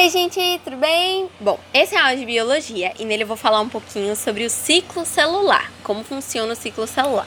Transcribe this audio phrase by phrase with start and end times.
[0.00, 1.28] Oi, gente, tudo bem?
[1.40, 4.44] Bom, esse é a aula de biologia e nele eu vou falar um pouquinho sobre
[4.44, 7.26] o ciclo celular, como funciona o ciclo celular.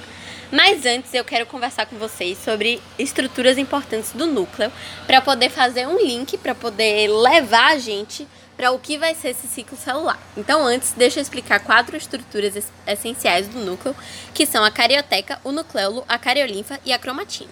[0.49, 4.71] Mas antes eu quero conversar com vocês sobre estruturas importantes do núcleo
[5.05, 8.25] para poder fazer um link, para poder levar a gente
[8.55, 10.17] para o que vai ser esse ciclo celular.
[10.37, 13.93] Então, antes, deixa eu explicar quatro estruturas essenciais do núcleo,
[14.33, 17.51] que são a carioteca, o nucleolo, a cariolinfa e a cromatina.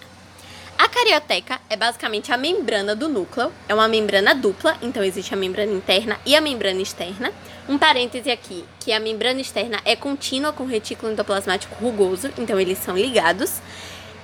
[0.90, 5.36] A carioteca é basicamente a membrana do núcleo, é uma membrana dupla, então existe a
[5.36, 7.32] membrana interna e a membrana externa.
[7.68, 12.58] Um parêntese aqui, que a membrana externa é contínua com o retículo endoplasmático rugoso, então
[12.58, 13.60] eles são ligados.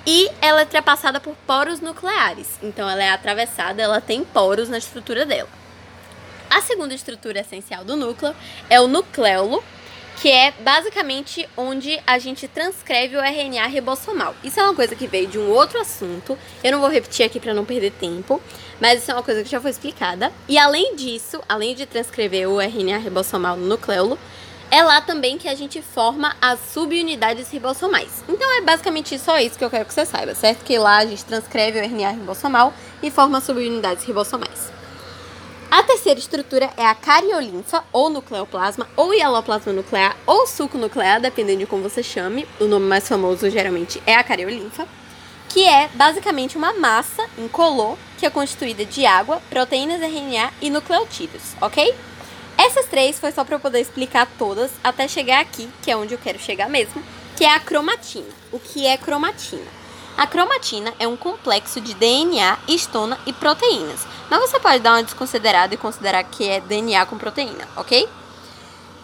[0.04, 4.78] E ela é ultrapassada por poros nucleares, então ela é atravessada, ela tem poros na
[4.78, 5.48] estrutura dela.
[6.50, 8.34] A segunda estrutura essencial do núcleo
[8.68, 9.62] é o nucleolo,
[10.16, 14.34] que é basicamente onde a gente transcreve o RNA ribossomal.
[14.42, 17.38] Isso é uma coisa que veio de um outro assunto, eu não vou repetir aqui
[17.38, 18.40] para não perder tempo,
[18.80, 20.32] mas isso é uma coisa que já foi explicada.
[20.48, 24.18] E além disso, além de transcrever o RNA ribossomal no nucleolo,
[24.70, 28.24] é lá também que a gente forma as subunidades ribossomais.
[28.28, 30.64] Então é basicamente só isso que eu quero que você saiba, certo?
[30.64, 34.72] Que lá a gente transcreve o RNA ribossomal e forma subunidades ribossomais.
[35.76, 41.58] A terceira estrutura é a cariolinfa, ou nucleoplasma, ou hialoplasma nuclear, ou suco nuclear, dependendo
[41.58, 42.48] de como você chame.
[42.58, 44.88] O nome mais famoso geralmente é a cariolinfa,
[45.50, 51.52] que é basicamente uma massa incolor que é constituída de água, proteínas RNA e nucleotídeos,
[51.60, 51.94] ok?
[52.56, 56.14] Essas três foi só para eu poder explicar todas até chegar aqui, que é onde
[56.14, 57.02] eu quero chegar mesmo,
[57.36, 58.32] que é a cromatina.
[58.50, 59.75] O que é cromatina?
[60.16, 64.06] A cromatina é um complexo de DNA, histona e proteínas.
[64.30, 68.08] Mas você pode dar uma desconsiderada e considerar que é DNA com proteína, ok?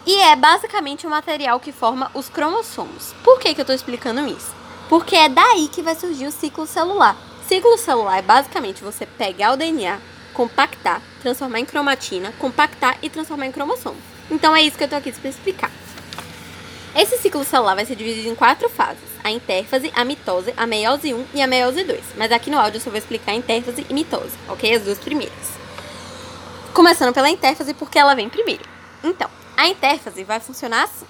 [0.07, 3.13] E é basicamente o material que forma os cromossomos.
[3.23, 4.51] Por que, que eu estou explicando isso?
[4.89, 7.15] Porque é daí que vai surgir o ciclo celular.
[7.47, 9.99] Ciclo celular é basicamente você pegar o DNA,
[10.33, 13.97] compactar, transformar em cromatina, compactar e transformar em cromossomo.
[14.31, 15.71] Então é isso que eu estou aqui para explicar.
[16.95, 21.13] Esse ciclo celular vai ser dividido em quatro fases: a intérfase, a mitose, a meiose
[21.13, 22.01] 1 e a meiose 2.
[22.17, 24.75] Mas aqui no áudio eu só vou explicar a intérfase e mitose, ok?
[24.75, 25.53] As duas primeiras.
[26.73, 28.63] Começando pela intérfase, porque ela vem primeiro.
[29.03, 31.05] Então, a intérfase vai funcionar assim: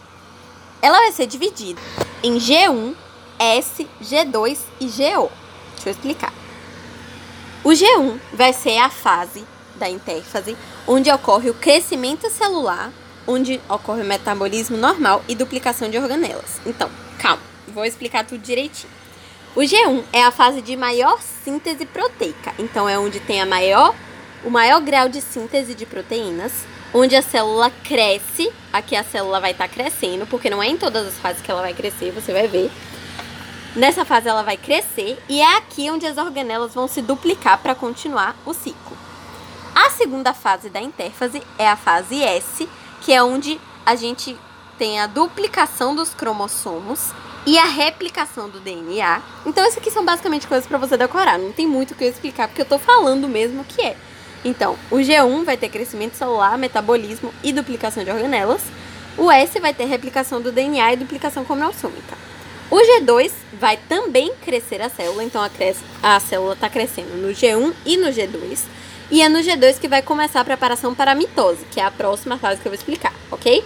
[0.81, 1.81] ela vai ser dividida
[2.21, 2.95] em G1,
[3.39, 5.31] S, G2 e GO.
[5.75, 6.33] Deixa eu explicar.
[7.63, 9.45] O G1 vai ser a fase
[9.75, 12.91] da intérfase onde ocorre o crescimento celular
[13.27, 16.59] onde ocorre o metabolismo normal e duplicação de organelas.
[16.65, 18.91] Então, calma, vou explicar tudo direitinho.
[19.55, 23.93] O G1 é a fase de maior síntese proteica, então é onde tem a maior,
[24.43, 28.51] o maior grau de síntese de proteínas, onde a célula cresce.
[28.71, 31.51] Aqui a célula vai estar tá crescendo, porque não é em todas as fases que
[31.51, 32.71] ela vai crescer, você vai ver.
[33.75, 37.75] Nessa fase ela vai crescer e é aqui onde as organelas vão se duplicar para
[37.75, 38.97] continuar o ciclo.
[39.75, 42.67] A segunda fase da intérfase é a fase S,
[43.01, 44.35] que é onde a gente
[44.77, 47.11] tem a duplicação dos cromossomos
[47.45, 49.21] e a replicação do DNA.
[49.45, 51.37] Então, isso aqui são basicamente coisas para você decorar.
[51.37, 53.97] Não tem muito o que eu explicar, porque eu tô falando mesmo que é.
[54.45, 58.61] Então, o G1 vai ter crescimento celular, metabolismo e duplicação de organelas.
[59.17, 62.17] O S vai ter replicação do DNA e duplicação cromossômica.
[62.71, 67.29] O G2 vai também crescer a célula, então a, cresce, a célula está crescendo no
[67.29, 68.61] G1 e no G2.
[69.11, 71.91] E é no G2 que vai começar a preparação para a mitose, que é a
[71.91, 73.63] próxima fase que eu vou explicar, ok?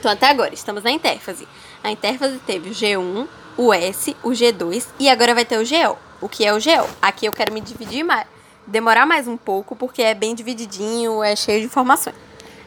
[0.00, 1.46] Então, até agora, estamos na intérfase.
[1.84, 3.26] A intérfase teve o G1,
[3.56, 5.98] o S, o G2 e agora vai ter o GO.
[6.20, 6.88] O que é o GO?
[7.02, 8.24] Aqui eu quero me dividir mais,
[8.64, 12.14] demorar mais um pouco, porque é bem divididinho, é cheio de informações.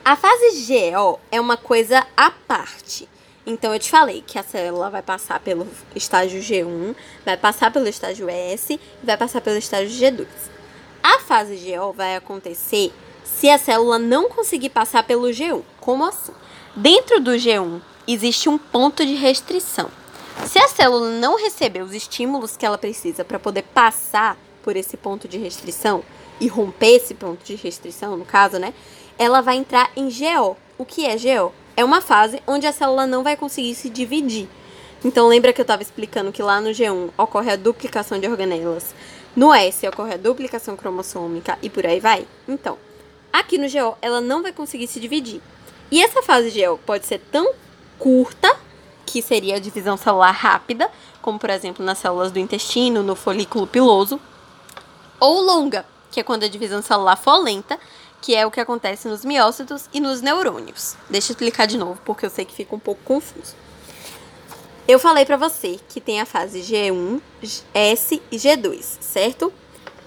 [0.04, 3.08] A fase GO é uma coisa à parte.
[3.48, 5.66] Então eu te falei que a célula vai passar pelo
[5.96, 6.94] estágio G1,
[7.24, 10.28] vai passar pelo estágio S e vai passar pelo estágio G2.
[11.02, 12.92] A fase GO vai acontecer
[13.24, 15.64] se a célula não conseguir passar pelo G1.
[15.80, 16.34] Como assim?
[16.76, 17.80] Dentro do G1
[18.14, 19.90] existe um ponto de restrição.
[20.46, 24.98] Se a célula não receber os estímulos que ela precisa para poder passar por esse
[24.98, 26.04] ponto de restrição
[26.40, 28.74] e romper esse ponto de restrição, no caso, né?
[29.18, 30.58] Ela vai entrar em GO.
[30.78, 31.54] O que é GO?
[31.78, 34.48] É uma fase onde a célula não vai conseguir se dividir.
[35.04, 38.94] Então lembra que eu estava explicando que lá no G1 ocorre a duplicação de organelas.
[39.36, 42.26] No S ocorre a duplicação cromossômica e por aí vai.
[42.48, 42.78] Então,
[43.32, 45.42] aqui no GO ela não vai conseguir se dividir.
[45.92, 47.54] E essa fase GO pode ser tão
[48.00, 48.56] curta,
[49.06, 50.90] que seria a divisão celular rápida,
[51.22, 54.20] como por exemplo nas células do intestino, no folículo piloso,
[55.20, 57.80] ou longa, que é quando a divisão celular for lenta,
[58.22, 60.96] que é o que acontece nos miócitos e nos neurônios.
[61.10, 63.54] Deixa eu explicar de novo, porque eu sei que fica um pouco confuso.
[64.88, 67.20] Eu falei para você que tem a fase G1,
[67.74, 69.52] S e G2, certo?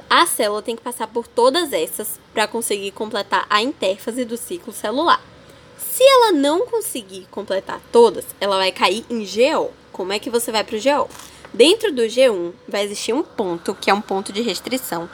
[0.08, 4.72] A célula tem que passar por todas essas para conseguir completar a intérfase do ciclo
[4.72, 5.20] celular.
[5.98, 9.72] Se ela não conseguir completar todas, ela vai cair em GO.
[9.90, 11.10] Como é que você vai para o GO?
[11.52, 15.10] Dentro do G1 vai existir um ponto, que é um ponto de restrição,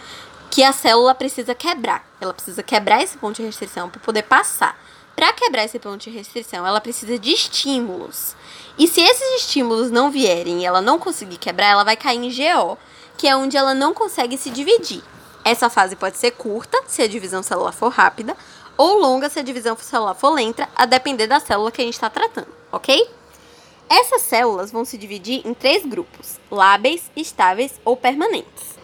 [0.51, 2.07] que a célula precisa quebrar.
[2.21, 4.79] Ela precisa quebrar esse ponto de restrição para poder passar.
[5.17, 8.37] Para quebrar esse ponto de restrição, ela precisa de estímulos.
[8.77, 12.29] E se esses estímulos não vierem e ela não conseguir quebrar, ela vai cair em
[12.29, 12.77] GO,
[13.17, 15.03] que é onde ela não consegue se dividir.
[15.43, 18.37] Essa fase pode ser curta, se a divisão celular for rápida,
[18.77, 21.95] ou longa se a divisão celular for lenta, a depender da célula que a gente
[21.95, 23.09] está tratando, ok?
[23.89, 28.75] Essas células vão se dividir em três grupos: lábeis, estáveis ou permanentes.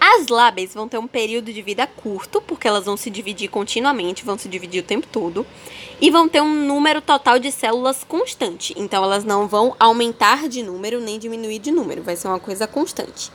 [0.00, 4.24] As lábeis vão ter um período de vida curto, porque elas vão se dividir continuamente,
[4.24, 5.46] vão se dividir o tempo todo,
[6.00, 8.74] e vão ter um número total de células constante.
[8.78, 12.66] Então elas não vão aumentar de número nem diminuir de número, vai ser uma coisa
[12.66, 13.30] constante.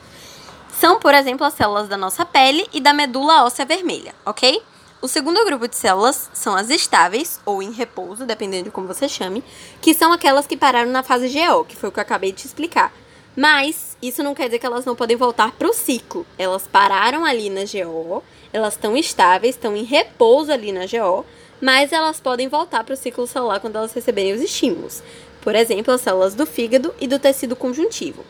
[0.72, 4.60] São, por exemplo, as células da nossa pele e da medula óssea vermelha, ok?
[5.02, 9.06] O segundo grupo de células são as estáveis, ou em repouso, dependendo de como você
[9.06, 9.44] chame,
[9.78, 12.38] que são aquelas que pararam na fase GO, que foi o que eu acabei de
[12.38, 12.90] te explicar.
[13.36, 16.26] Mas isso não quer dizer que elas não podem voltar para o ciclo.
[16.38, 21.26] Elas pararam ali na GO, elas estão estáveis, estão em repouso ali na GO,
[21.60, 25.02] mas elas podem voltar para o ciclo celular quando elas receberem os estímulos.
[25.42, 28.24] Por exemplo, as células do fígado e do tecido conjuntivo.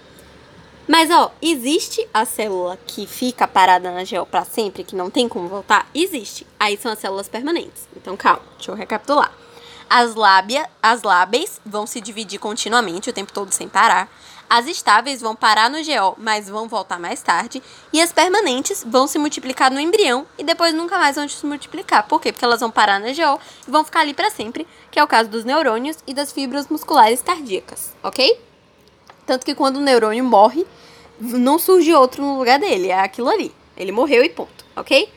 [0.86, 5.28] Mas, ó, existe a célula que fica parada na gel para sempre, que não tem
[5.28, 5.88] como voltar?
[5.92, 6.46] Existe.
[6.60, 7.88] Aí são as células permanentes.
[7.96, 9.32] Então, calma, deixa eu recapitular.
[9.90, 14.08] As lábia, as lábeis vão se dividir continuamente, o tempo todo sem parar.
[14.48, 17.60] As estáveis vão parar no GO, mas vão voltar mais tarde.
[17.92, 22.06] E as permanentes vão se multiplicar no embrião e depois nunca mais vão se multiplicar.
[22.06, 22.30] Por quê?
[22.32, 25.08] Porque elas vão parar na GO e vão ficar ali para sempre, que é o
[25.08, 28.45] caso dos neurônios e das fibras musculares cardíacas, ok?
[29.26, 30.64] Tanto que quando o neurônio morre,
[31.18, 33.52] não surge outro no lugar dele, é aquilo ali.
[33.76, 35.12] Ele morreu e ponto, ok?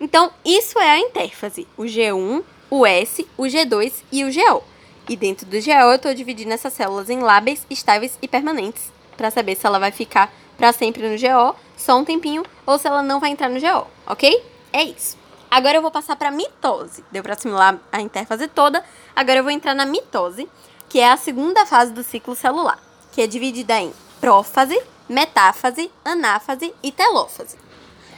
[0.00, 1.66] Então, isso é a intérfase.
[1.76, 4.64] O G1, o S, o G2 e o GO.
[5.08, 9.30] E dentro do GO eu estou dividindo essas células em lábeis, estáveis e permanentes, para
[9.30, 13.02] saber se ela vai ficar para sempre no GO, só um tempinho, ou se ela
[13.02, 14.42] não vai entrar no GO, ok?
[14.72, 15.16] É isso.
[15.50, 17.04] Agora eu vou passar para mitose.
[17.12, 18.82] Deu para assimilar a intérfase toda.
[19.14, 20.48] Agora eu vou entrar na mitose,
[20.88, 26.74] que é a segunda fase do ciclo celular que é dividida em prófase, metáfase, anáfase
[26.82, 27.56] e telófase.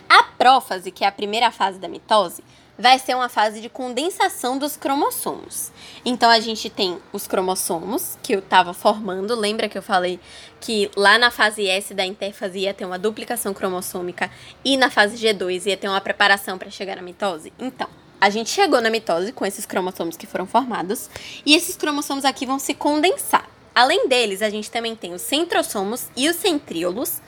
[0.08, 2.43] A prófase, que é a primeira fase da mitose,
[2.79, 5.73] vai ser uma fase de condensação dos cromossomos.
[6.05, 9.35] Então a gente tem os cromossomos que eu estava formando.
[9.35, 10.19] Lembra que eu falei
[10.61, 14.31] que lá na fase S da interfase ia ter uma duplicação cromossômica
[14.64, 17.52] e na fase G2 ia ter uma preparação para chegar na mitose?
[17.58, 17.88] Então,
[18.20, 21.08] a gente chegou na mitose com esses cromossomos que foram formados
[21.44, 23.54] e esses cromossomos aqui vão se condensar.
[23.75, 27.21] Além deles, a gente também tem os centrosomos e os centríolos,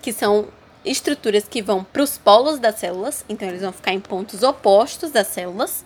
[0.00, 0.48] que são
[0.84, 5.12] estruturas que vão para os polos das células, então eles vão ficar em pontos opostos
[5.12, 5.84] das células.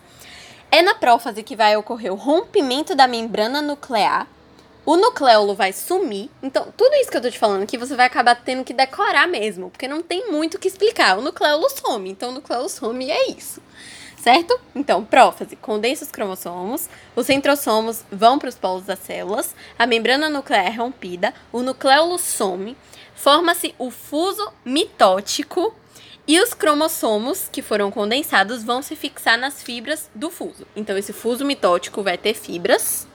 [0.71, 4.27] É na prófase que vai ocorrer o rompimento da membrana nuclear.
[4.87, 6.31] O nucleolo vai sumir.
[6.43, 9.27] Então, tudo isso que eu tô te falando aqui, você vai acabar tendo que decorar
[9.27, 11.19] mesmo, porque não tem muito o que explicar.
[11.19, 13.61] O nucleolo some, então o nucleolo some e é isso
[14.27, 14.59] certo?
[14.75, 20.29] Então, prófase, condensa os cromossomos, os centrosomos vão para os polos das células, a membrana
[20.29, 22.77] nuclear é rompida, o nucleolo some,
[23.15, 25.73] forma-se o fuso mitótico
[26.27, 30.67] e os cromossomos que foram condensados vão se fixar nas fibras do fuso.
[30.75, 33.07] Então, esse fuso mitótico vai ter fibras.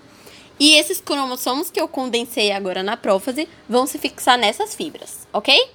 [0.57, 5.71] E esses cromossomos que eu condensei agora na prófase vão se fixar nessas fibras, ok?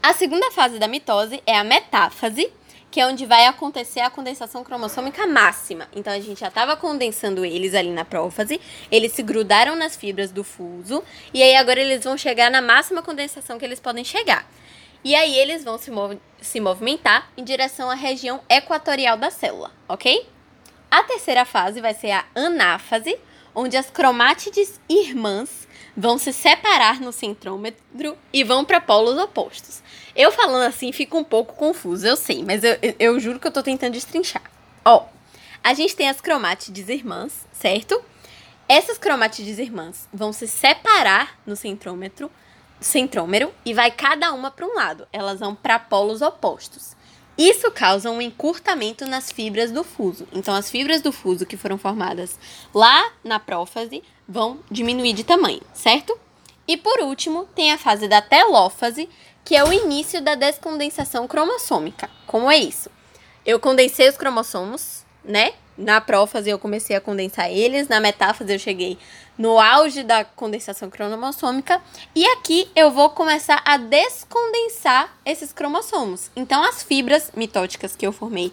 [0.00, 2.52] A segunda fase da mitose é a metáfase,
[2.90, 5.88] que é onde vai acontecer a condensação cromossômica máxima.
[5.94, 10.30] Então a gente já estava condensando eles ali na prófase, eles se grudaram nas fibras
[10.30, 11.02] do fuso,
[11.32, 14.48] e aí agora eles vão chegar na máxima condensação que eles podem chegar.
[15.04, 19.70] E aí eles vão se, mov se movimentar em direção à região equatorial da célula,
[19.88, 20.26] ok?
[20.90, 23.18] A terceira fase vai ser a anáfase,
[23.54, 25.65] onde as cromátides irmãs
[25.96, 29.82] vão se separar no centrômetro e vão para polos opostos.
[30.14, 33.52] Eu falando assim fica um pouco confuso, eu sei, mas eu, eu juro que eu
[33.52, 34.42] tô tentando destrinchar.
[34.84, 35.06] Ó,
[35.62, 38.02] a gente tem as cromátides irmãs, certo?
[38.68, 42.30] Essas cromátides irmãs vão se separar no centrômetro,
[42.80, 45.06] centrômero e vai cada uma para um lado.
[45.12, 46.95] Elas vão para polos opostos.
[47.36, 50.26] Isso causa um encurtamento nas fibras do fuso.
[50.32, 52.38] Então, as fibras do fuso que foram formadas
[52.74, 56.18] lá na prófase vão diminuir de tamanho, certo?
[56.66, 59.08] E por último, tem a fase da telófase,
[59.44, 62.10] que é o início da descondensação cromossômica.
[62.26, 62.90] Como é isso?
[63.44, 65.52] Eu condensei os cromossomos, né?
[65.76, 68.98] na prófase eu comecei a condensar eles, na metáfase eu cheguei
[69.36, 71.82] no auge da condensação cromossômica,
[72.14, 76.30] e aqui eu vou começar a descondensar esses cromossomos.
[76.34, 78.52] Então as fibras mitóticas que eu formei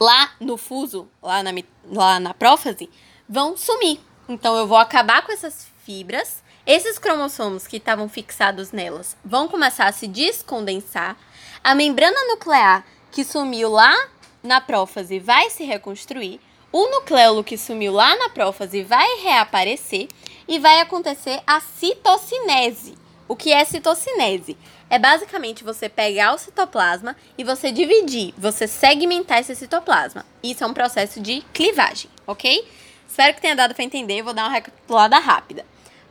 [0.00, 1.50] lá no fuso, lá na,
[1.86, 2.88] lá na prófase,
[3.28, 4.00] vão sumir.
[4.28, 9.86] Então eu vou acabar com essas fibras, esses cromossomos que estavam fixados nelas vão começar
[9.86, 11.16] a se descondensar,
[11.64, 13.94] a membrana nuclear que sumiu lá
[14.42, 20.08] na prófase vai se reconstruir, o nucleolo que sumiu lá na prófase vai reaparecer
[20.46, 22.94] e vai acontecer a citocinese.
[23.26, 24.56] O que é citocinese?
[24.90, 30.24] É basicamente você pegar o citoplasma e você dividir, você segmentar esse citoplasma.
[30.42, 32.66] Isso é um processo de clivagem, ok?
[33.06, 35.64] Espero que tenha dado para entender, vou dar uma recapitulada rápida.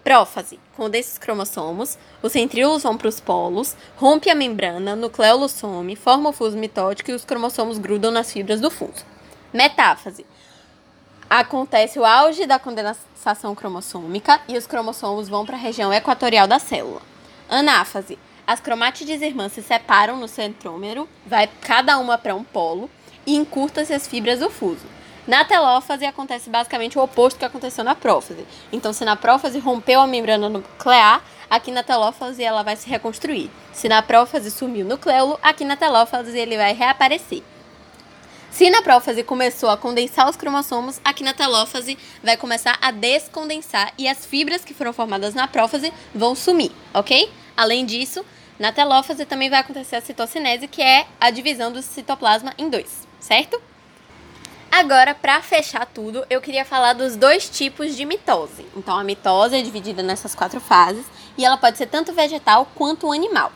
[0.03, 5.95] Prófase, com desses cromossomos, os centríolos vão para os polos, rompe a membrana, nucleolo some,
[5.95, 9.05] forma o fuso mitótico e os cromossomos grudam nas fibras do fuso.
[9.53, 10.25] Metáfase,
[11.29, 16.59] acontece o auge da condensação cromossômica e os cromossomos vão para a região equatorial da
[16.59, 17.01] célula.
[17.49, 22.89] Anáfase, as cromátides irmãs se separam no centrômero, vai cada uma para um polo
[23.25, 24.85] e encurta-se as fibras do fuso.
[25.27, 28.47] Na telófase acontece basicamente o oposto que aconteceu na prófase.
[28.71, 33.51] Então, se na prófase rompeu a membrana nuclear, aqui na telófase ela vai se reconstruir.
[33.73, 37.43] Se na prófase sumiu o nucleolo, aqui na telófase ele vai reaparecer.
[38.57, 43.93] Se na prófase começou a condensar os cromossomos, aqui na telófase vai começar a descondensar
[43.99, 47.31] e as fibras que foram formadas na prófase vão sumir, ok?
[47.55, 48.25] Além disso,
[48.57, 53.07] na telófase também vai acontecer a citocinese, que é a divisão do citoplasma em dois,
[53.19, 53.61] certo?
[54.71, 58.65] Agora, para fechar tudo, eu queria falar dos dois tipos de mitose.
[58.75, 61.05] Então, a mitose é dividida nessas quatro fases
[61.37, 63.51] e ela pode ser tanto vegetal quanto animal.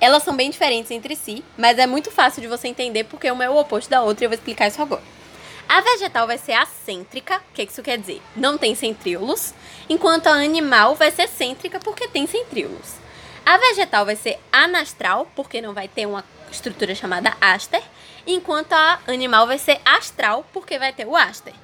[0.00, 3.44] Elas são bem diferentes entre si, mas é muito fácil de você entender porque uma
[3.44, 5.02] é o oposto da outra e eu vou explicar isso agora.
[5.68, 8.20] A vegetal vai ser acêntrica, o que isso quer dizer?
[8.34, 9.54] Não tem centríolos,
[9.88, 12.94] enquanto a animal vai ser cêntrica porque tem centríolos.
[13.46, 17.82] A vegetal vai ser anastral, porque não vai ter uma estrutura chamada aster,
[18.26, 21.54] enquanto a animal vai ser astral, porque vai ter o aster.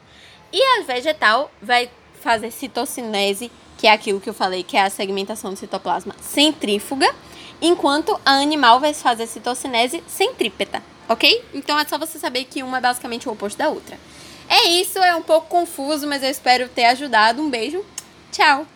[0.53, 1.91] E a vegetal vai
[2.21, 7.13] fazer citocinese, que é aquilo que eu falei, que é a segmentação do citoplasma centrífuga,
[7.61, 11.45] enquanto a animal vai fazer citocinese centrípeta, ok?
[11.55, 13.99] Então é só você saber que uma é basicamente o oposto da outra.
[14.49, 17.43] É isso, é um pouco confuso, mas eu espero ter ajudado.
[17.43, 17.85] Um beijo,
[18.31, 18.67] tchau!